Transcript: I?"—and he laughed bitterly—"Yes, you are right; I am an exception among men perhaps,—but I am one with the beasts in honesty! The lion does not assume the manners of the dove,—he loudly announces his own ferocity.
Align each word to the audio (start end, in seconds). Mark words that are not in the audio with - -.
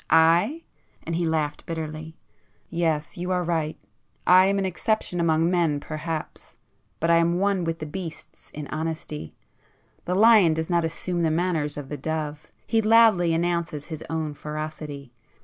I?"—and 0.09 1.15
he 1.15 1.27
laughed 1.27 1.67
bitterly—"Yes, 1.67 3.17
you 3.17 3.29
are 3.29 3.43
right; 3.43 3.77
I 4.25 4.45
am 4.47 4.57
an 4.57 4.65
exception 4.65 5.19
among 5.19 5.51
men 5.51 5.79
perhaps,—but 5.79 7.07
I 7.07 7.17
am 7.17 7.37
one 7.37 7.63
with 7.63 7.77
the 7.77 7.85
beasts 7.85 8.49
in 8.51 8.65
honesty! 8.69 9.35
The 10.05 10.15
lion 10.15 10.55
does 10.55 10.71
not 10.71 10.83
assume 10.83 11.21
the 11.21 11.29
manners 11.29 11.77
of 11.77 11.89
the 11.89 11.97
dove,—he 11.97 12.81
loudly 12.81 13.31
announces 13.31 13.85
his 13.93 14.03
own 14.09 14.33
ferocity. 14.33 15.13